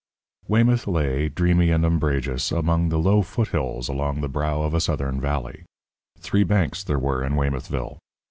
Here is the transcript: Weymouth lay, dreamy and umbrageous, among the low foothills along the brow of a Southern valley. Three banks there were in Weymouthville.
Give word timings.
Weymouth 0.47 0.87
lay, 0.87 1.29
dreamy 1.29 1.69
and 1.69 1.85
umbrageous, 1.85 2.51
among 2.51 2.89
the 2.89 2.97
low 2.97 3.21
foothills 3.21 3.87
along 3.87 4.21
the 4.21 4.27
brow 4.27 4.63
of 4.63 4.73
a 4.73 4.81
Southern 4.81 5.21
valley. 5.21 5.63
Three 6.17 6.43
banks 6.43 6.83
there 6.83 6.97
were 6.97 7.23
in 7.23 7.35
Weymouthville. 7.35 7.99